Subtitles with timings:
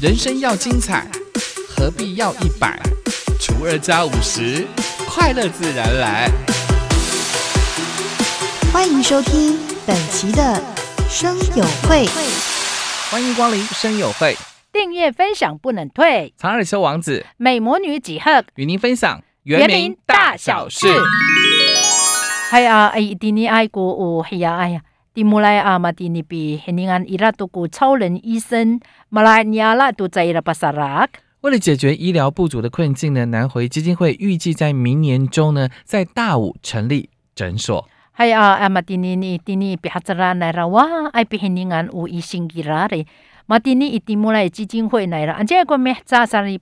[0.00, 1.06] 人生要精彩，
[1.68, 2.80] 何必要一百
[3.38, 4.66] 除二加五十，
[5.06, 6.26] 快乐自然来。
[8.72, 10.58] 欢迎收听本期的
[11.06, 12.06] 生友会。
[13.10, 14.34] 欢迎光临生友会，
[14.72, 16.32] 订阅分享不能退。
[16.38, 20.88] 长耳修王子美魔女几何与您分享原名大小事。
[22.50, 24.80] 系啊，哎，迪尼爱过哦，系啊，哎呀，
[25.12, 28.80] 蒂姆莱阿马蒂尼比，黑尼安伊拉多古超人医生，
[31.40, 37.88] 为了解决医疗不足的困境呢，南回基金会预计在明年中呢，在大武成立诊所。
[38.16, 39.76] 系啊，阿尼尼蒂尼
[40.68, 41.10] 哇，
[42.06, 42.46] 一星
[43.74, 45.06] 尼伊蒂姆莱基金会
[45.64, 45.96] 个咩
[46.46, 46.58] 里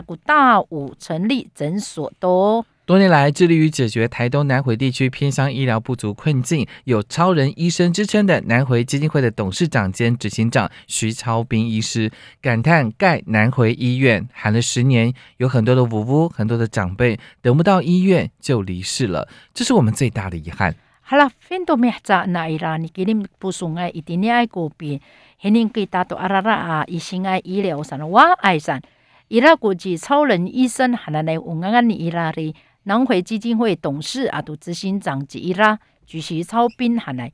[0.00, 2.64] 古大武成立诊所多。
[2.88, 24.98] 多年来，致力于解决台东南回地区偏乡医疗不足困境，有“超人医生”之称的南回基金会的董事长兼执行长徐超斌医师感叹：“盖南回医院喊了十年，有很多的五屋，很多的长辈等不到医院就离世了，这是我们最大的遗憾。”好了，很多咩子那伊拉，你给你们不送爱一定爱过边，
[25.42, 28.80] 肯定给大多阿拉拉啊，一心爱医疗上的哇爱上，
[29.28, 32.54] 伊拉估计超人医生喊了来乌安安伊拉的。
[32.88, 37.30] 南回基金会董事啊，都执行长之一啦，主席超斌喊来。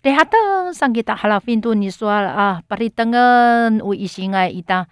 [0.00, 4.86] 第下等上给他哈拉芬多你说啊，把你等个有一心爱伊达，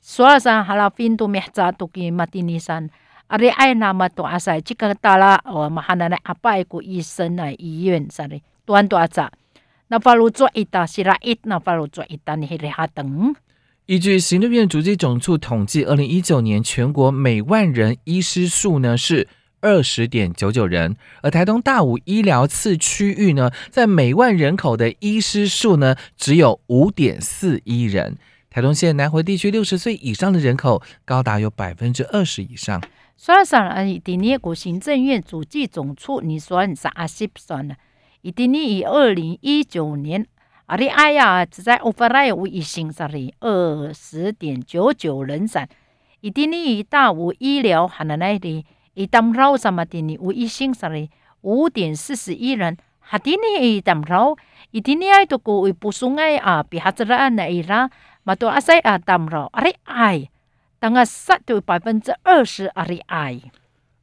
[0.00, 2.88] 说了上哈拉芬多咩子都给马丁尼山，
[3.26, 9.32] 啊你爱那么多阿塞，这个大啦，哦马哈那那阿拜个医生来医院啥的，多多咋？
[9.88, 13.34] 那法路做一打是拉一，那法路做一打你还得下等。
[13.86, 19.26] 依据行政院主机总处统计，二零一九年全国每万人医师数呢是。
[19.60, 28.16] 二十点九九人，而台东大武医疗次区域呢，在每万人口的医师数呢，只有五点四一人。
[28.48, 32.82] 台东县南回地区六十岁以上的人口高达有百分之二十以上。
[33.16, 37.76] 算算啊，第二国行政院主计总处，你算啥十算呢？
[38.22, 40.26] 一定你以二零一九年，
[40.66, 45.68] 啊你哎呀，只在 overlay 无一星上里二十点九九人散，
[46.20, 48.64] 一定你以大武医疗含的那里。
[49.00, 50.18] 一当绕什么的呢？
[50.20, 51.08] 我一星上来
[51.40, 54.36] 五点四十一人，哈的呢一当绕，
[54.72, 57.88] 一天呢爱都过为不送爱啊，比哈子啦那一啦，
[58.24, 60.28] 嘛都阿塞啊当绕，阿里爱，
[60.78, 63.40] 当个杀对百分之二十阿里爱。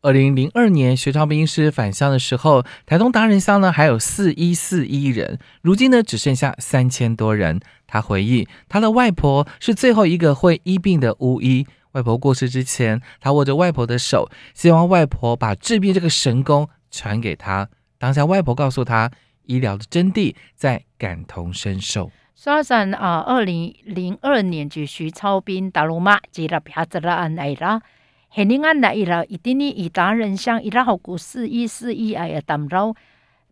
[0.02, 7.60] 二零零二年，学超兵师返乡的时候，台东达人乡呢还有四一四一人，如今呢只剩下三千多人。
[7.86, 11.68] 他回忆，他的外婆是最后一个会医病的巫医。
[11.98, 17.68] 外婆过世之前，他握着外婆的手，希望外婆把治病这个神功传给他。
[17.98, 19.10] 当下，外婆告诉他，
[19.46, 22.12] 医疗的真谛在感同身受。
[22.36, 27.82] 说上啊，二零零二年就徐超斌大陆马接了别子了安来了，
[28.30, 32.96] 很另安来了，一定你一达人像一拉好故事，一四一哎呀，当着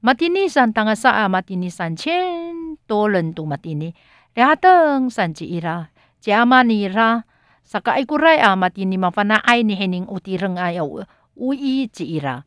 [0.02, 1.28] 马丁尼山当个啥啊？
[1.28, 3.96] 马丁尼三千多人都马丁尼，
[4.36, 5.90] 俩等三几一拉，
[6.20, 7.24] 加马尼啦。
[7.66, 11.02] Saka ay kuray a mati ni mafana ay ni hening utireng ayaw
[11.36, 12.46] ui ci ira.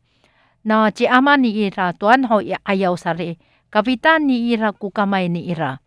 [0.63, 3.35] Na ci ama ni ira tuan ho ayaw sari
[3.69, 5.83] kapitan ni ira ku kamay ni ira.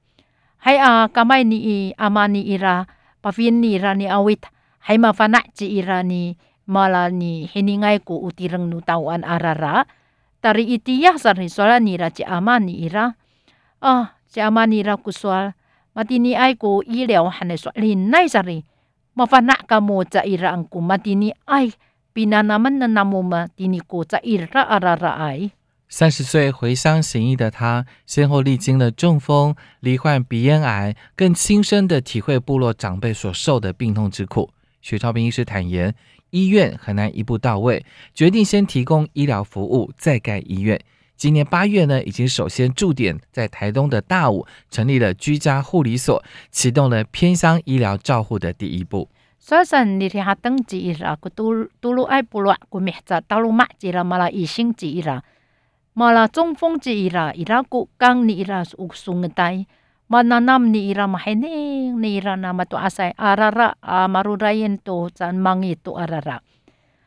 [0.62, 2.86] Hay a kamay ni ama ni ira
[3.24, 4.46] pafin ni ira ni awit
[4.84, 6.36] hay mafana ci ira ni
[6.68, 9.88] mala ni heningay ku utireng nutawan arara.
[10.44, 13.16] Tari itiyah sari sola ni ira ci ama ni ira.
[13.82, 15.56] Ah, ci ama ni ira ku soal
[15.96, 18.71] mati ni ay ku hanay soalin nay sari.
[19.14, 21.72] Mafana kamo ca ira ang kumatini ay
[22.12, 25.50] pinanaman na namuma tini ko ca ira arara ay。
[25.88, 34.48] 三十岁回乡行医的他，先后历经了中风、罹患鼻咽癌，更亲身的体会部落长辈所受的病痛之苦。
[34.80, 35.94] 许超斌医师坦言，
[36.30, 37.84] 医院很难一步到位，
[38.14, 40.80] 决定先提供医疗服务，再盖医院。
[41.16, 49.08] 今年八月呢，已经首先驻点在台东的大武，成立了居家护理所，启动了偏乡医疗照护的第一步。
[49.38, 55.22] 所以你听下登记啦，个都都路爱部落个名字，道路马记啦，马拉医生记啦，
[55.94, 59.66] 马拉中风记啦，伊拉个刚你啦有送个带，
[60.06, 65.76] 马那 nam ni ira mahene ni ira nama tu asai arara a marurayen to zan mangi
[65.82, 66.40] tu arara。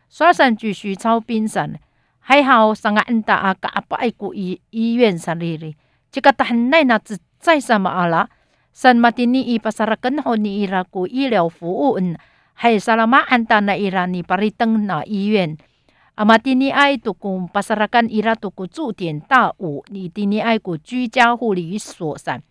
[0.10, 1.78] 所以继续操兵神。
[2.26, 5.78] 还好，上个恩达啊，个阿伯爱过医医院上里哩，
[6.10, 8.28] 这个很奈那只在什么阿拉
[8.74, 12.18] ，san matini i pasarakan ho ni ira ku 医疗服务嗯，
[12.58, 15.56] 还萨拉马安达那伊拉尼巴里登那医院，
[16.16, 22.42] 阿马蒂尼爱杜古 pasarakan ira 杜古驻点大武，你蒂尼爱古居家护理所上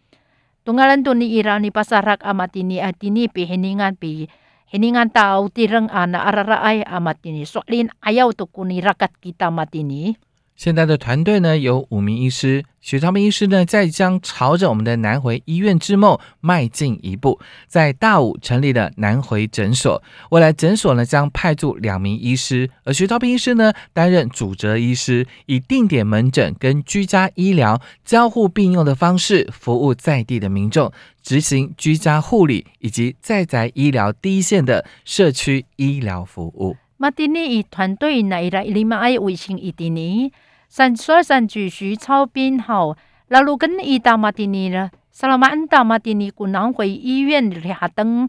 [0.65, 4.31] ，Tunggalan tu ni ira ni pasarak amat ini atini pi heningan pi
[4.75, 10.19] heningan tau tireng ana araraay amat ini soalin ayaw tu kuni rakat kita matini.
[10.57, 20.01] 现在的团队呢有五名医师，许昌斌医师呢在将朝着我们的南回医院之梦迈进一步，在大武成立了南回诊所。
[20.31, 36.77] 未来诊所呢将派驻两名医师，而徐超斌医师呢担任主责医师，以定点门诊跟居家医疗交互并用的方式服务在地的民众，执行居家护理以及在宅医疗第一线的社区医疗服务。
[37.05, 40.33] 马蒂尼以团队内来立马爱卫生一点呢，
[40.71, 42.97] 三所三继续操编好，
[43.29, 48.27] 那如跟伊达马蒂尼了，萨拉马安达马蒂尼古南回医院里下等，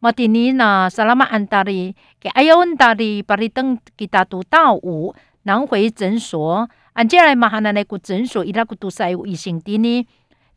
[0.00, 10.06] 马蒂尼那萨拉马安达里给哎呀温达里巴里等给达都到五南回诊所，按接来马哈那那个诊所伊拉个都塞卫生的呢，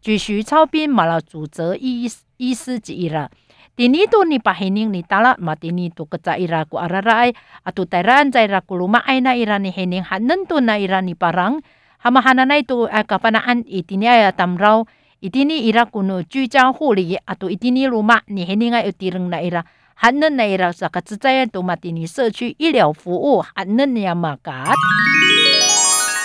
[0.01, 3.31] 继续操编马了主责医医师之一了。
[3.75, 7.35] Tini tu ni pahining ni tala ma tini tu keca ira ku ararai
[7.67, 11.11] atu teran ca ira ku luma aina ira ni hening hanen tu na ira ni
[11.11, 11.59] parang
[11.99, 14.87] hama hanana itu eh, kapanaan itini ya tamrau
[15.19, 19.43] itini ira ku no ju jang hu li atu itini luma ni heninga utireng na
[19.43, 19.67] ira
[19.99, 24.15] hanen na ira sa ka tsaya tu ma tini se chu yi liao fu ya
[24.15, 24.79] ma kat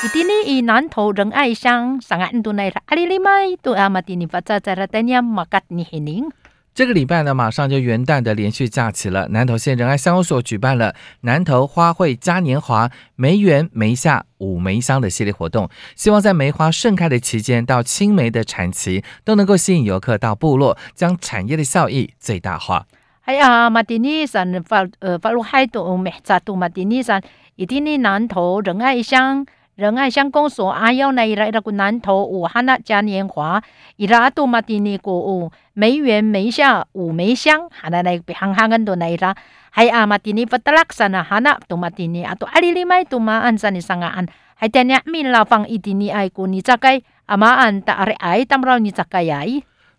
[0.01, 4.15] Itini i nan to reng ai sang sangat tu na ira ari limai tu amati
[4.15, 6.31] ni baca cara tanya makat ni hening
[6.73, 9.29] 这个礼拜呢，马上就元旦的连续假期了。
[9.31, 22.87] 南投县仁爱乡公所举办了南投花卉嘉年华梅园梅下五梅香的系列活动，希望在梅花盛开的期间到青梅的产期，都能够吸引游客到部落，将产业的效益最大化。
[23.23, 27.21] 哎呀，马蒂尼山发呃发入海都梅扎都马蒂尼山，
[27.57, 29.45] 一定的南投仁爱乡。
[29.77, 33.63] 仁爱乡公所阿要那伊拉伊拉个南投武汉那嘉年华，
[33.97, 39.35] 伊拉都马蒂尼个哦梅园梅下五梅香，哈那那个行行人都那伊拉，
[39.71, 49.43] 还阿马蒂尼不得拉山啊，哈那都马蒂尼啊都阿里里麦都马安山的上岸，还等下米拉放伊蒂尼爱古尼扎该阿马安达阿里爱当不着尼扎该呀。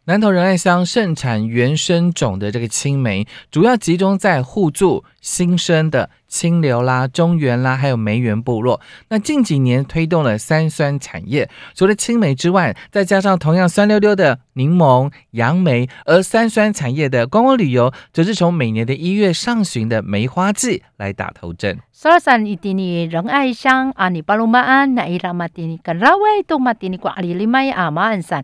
[0.05, 8.79] 南投仁爱乡盛产原生种的这个青梅，主要集中在互助新生的清流啦、中原啦，还有梅园部落。
[9.09, 21.77] 那近几年推动了三酸产业，除了青梅之外，再加上同样酸溜溜的柠檬、杨梅，而三酸产业的观光旅游，则是从每年的一月上旬的梅花季来打头阵。
[21.91, 28.41] 沙山一定的仁爱乡阿尼巴鲁马安那伊拉马蒂尼跟拉威都马蒂尼瓜阿里里麦阿马安山。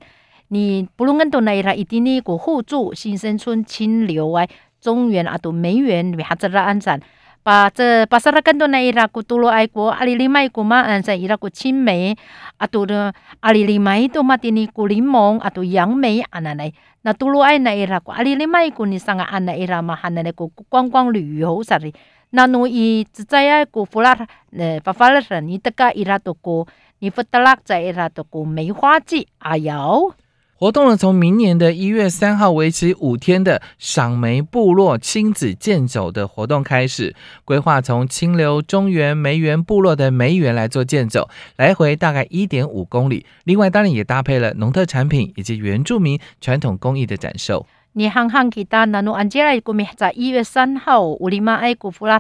[0.50, 4.46] 你不论到哪一定呢个互助新生村清流啊，
[4.80, 7.02] 中原啊都梅园为哈子拉安山，
[7.48, 12.14] 把这把啥拉更多那伊拉个多罗爱国阿里里麦个嘛安山伊拉个青梅
[12.58, 16.74] 啊都的阿里里麦都嘛的呢个柠檬啊都杨梅啊那来，
[17.04, 21.90] 那多罗爱那伊拉个阿里里麦个你上个安那伊拉嘛哈那个观光旅游啥的，
[22.32, 24.14] 那侬伊只在呀个弗拉
[24.52, 26.66] 呃发发了人你这个伊拉都个
[27.00, 30.14] 你弗得拉在伊拉都个梅花季啊哟。
[30.60, 37.16] 活动呢，从明年的一月三号为期五天的赏梅部落亲子健走的活动开始，
[37.46, 43.24] 规划从清流中原梅园部落的梅园来做健走，来回大概一点五公里。
[43.44, 47.68] 另外，当然也搭配了农特产品以及原住民传统工艺的展售。
[47.94, 52.20] 你行行其他，那侬安吉来，古米在一月三号，乌里马埃古弗拉。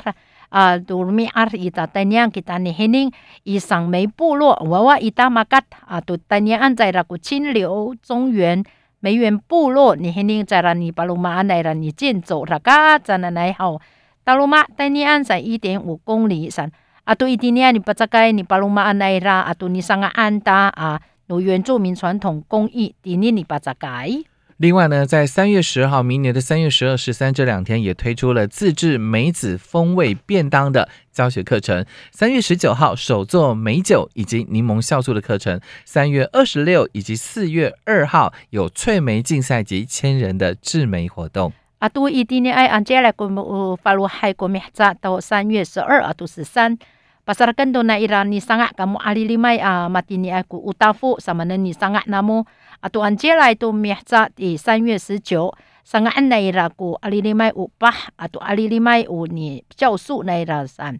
[0.50, 3.12] 啊，杜米阿伊达丹尼安吉达尼黑宁
[3.44, 8.63] 伊上梅部落娃娃伊达马嘎啊，杜丹尼安在那个清流中原
[9.00, 13.80] 梅园部落，你黑宁在那尼巴鲁马安来了，你建走那嘎在那来好，
[14.24, 16.70] 大鲁马丹尼安在一点五公里上，
[17.04, 24.10] 啊，杜伊迪尼安你不在该你巴鲁马安来啦，啊，杜你上个安达啊，有原住民传统工艺，迪尼你不扎该。
[24.58, 31.86] 另外呢，在三月十号，明年的三月十二、十三这两天，也推出了自制梅子风味便当的教学课程。
[32.12, 35.62] 三月十九号，手做梅酒以及柠檬酵素的课程。
[35.86, 41.54] 三月二十六以及四月二号，有脆梅竞赛及千人的制梅活动。
[41.78, 46.76] 啊，都一定呢，哎，按接来个呃，发入海国名早到三月十二啊，都是三。
[47.28, 52.08] Pasarkan do na ira ni sangat kamu alilimay a matini aku utafu sama na ni sangat
[52.08, 52.48] namu
[52.79, 55.53] 啊，都安杰来都明早，以三月十九，
[55.84, 61.00] 上个安内伊拉古阿里里麦五八，啊都阿里里麦五，你教书那一拉山，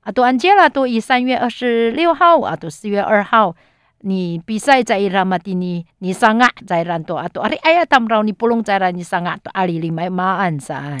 [0.00, 3.56] 啊都安杰了都以三月二十六号，啊都四月二号，
[4.02, 10.96] 你比赛在伊拉马蒂尼，你上啊，在那多啊都阿里哎呀，他们让你不能在那尼上啊，都阿里里麦马安山。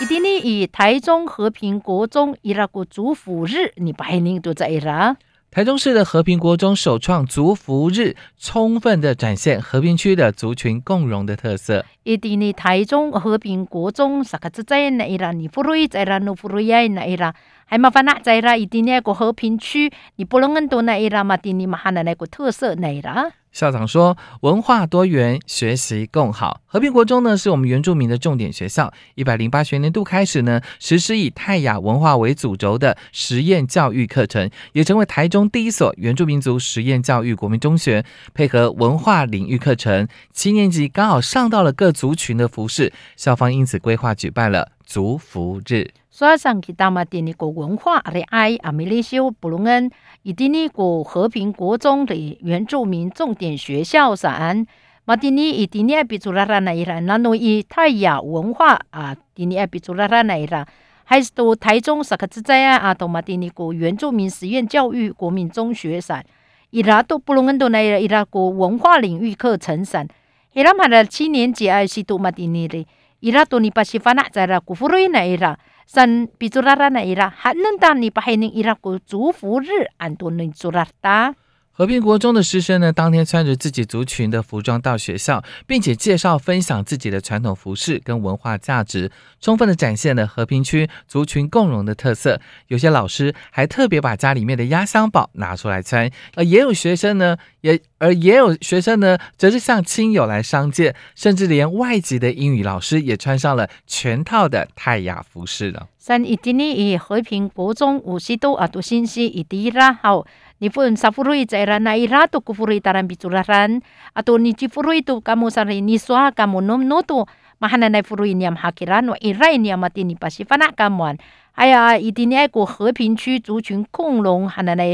[0.00, 5.14] 伊天尼以台中和平国中伊拉古主妇日，你白领都在伊拉。
[5.52, 11.84] 台中市的和平国中首创族服日，充分的展现和平区的族群共荣的特色。
[12.04, 23.32] 一定呢，台中和平国中啥个子在那伊拉，你不如在那，你不如在那伊拉，还麻烦那在那一定呢个和平区，你不能多那伊拉嘛，定你嘛哈那那个特色那伊拉。
[23.52, 26.60] 校长说：“文化多元，学习更好。
[26.66, 28.92] 和平国中呢，是我们原住民的重点学校。
[29.16, 38.04] 一百零八学年度开始呢，实施以泰雅文化为主轴的实验教育课程，也成为台中第一所原住民族实验教育国民中学。
[38.32, 45.90] 配合文化领域课程，七年级刚好上到了各族群的服饰，校方因此规划举办了族服日。
[46.10, 49.90] 所以上去大嘛，点那个文化的爱阿米利修布隆恩。”
[50.22, 54.66] 以第尼个和平国中的原住民重点学校上，
[55.04, 60.66] 马蒂尼以第尼埃比祖拉拉那伊拉，那诺以泰雅文化啊，第尼埃比祖拉拉那伊拉，
[61.04, 66.22] 还是到台中萨克兹在啊，啊，到马蒂尼个原住民实验教育国民中学上，
[66.70, 70.06] 伊拉都不能到那伊拉个文化领域课程上，
[70.52, 72.86] 伊拉嘛的七年级啊是到马蒂尼的，
[73.20, 75.58] 伊拉到尼巴西法那在啦古弗瑞那伊拉。
[75.90, 81.34] san pizurara na ira hanenda ni pahining ira ko 祝福日安多尼 zurata。
[81.72, 89.10] 和平国中的师生呢，当天穿着自己族群的服装到学校，并且介绍分享自己的传统服饰跟文化价值，
[89.40, 92.38] 充分的展现了和平区族群共荣的特色。
[92.66, 105.88] 有些老师还特别把家里面的压箱宝拿出来穿，而也有学生呢，也而也有学生呢，则是向亲友来商借，甚至连外籍的英语老师也穿上了全套的泰雅服饰了。
[105.96, 110.26] 三一今年和平国中五十多啊，都信息一滴啦好。
[110.60, 113.80] Ni pun safurui caira na ira tu kufurui taran bicuraran
[114.12, 117.24] atau ni cifurui tu kamu sari ni soa kamu nom notu
[117.60, 121.16] mahana na furui niam hakiran wa irai niam mati ni pasifana kamuan
[121.56, 124.84] aya itini ai ko 和平区族群共荣 hana na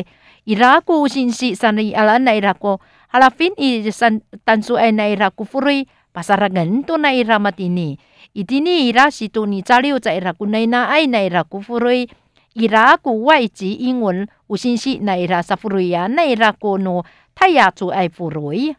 [0.47, 2.79] ira ko sinsi sanri ala na ira ko
[3.11, 7.99] halafin i san tansu ai na ira kufurui pasaragan to na ira mati ni
[8.35, 12.07] itini ira situ ni caliu caira kunai na ai na ira kufurui
[12.59, 18.75] 伊拉古外籍英文有信息，那伊拉萨弗瑞亚，那伊拉国诺泰雅族爱弗瑞。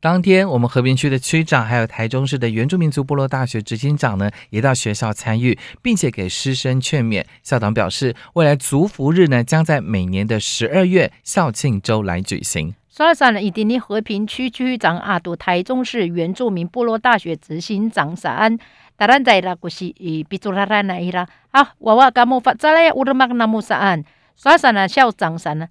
[0.00, 7.24] 当天，我们和平区的区长，还有台中市的原住民族部落大学执行长呢，也到学校参与，并且给师生劝勉。
[7.44, 12.74] 校长表示，未来族服日呢，将在每年的十二月校庆周来举行。
[12.90, 18.58] 说了算了，以及你和平区区长阿杜，台中市原住民部落大学执行长安。
[18.96, 21.26] 当然在啦，就是伊比做啦啦那伊啦。
[21.50, 24.04] 啊，娃娃噶冇发在咧，乌鲁玛那冇啥案。
[24.36, 25.68] 所以说呢，校长啥呢？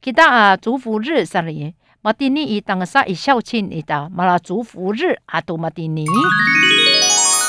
[0.00, 1.74] 其他啊，祝福日啥哩？
[2.00, 6.04] 马蒂尼伊当啥伊校庆伊哒，马拉祝福日阿杜马蒂尼。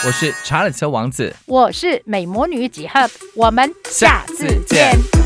[0.05, 5.22] 我是查理斯王子，我是美魔女几何，我们下次见。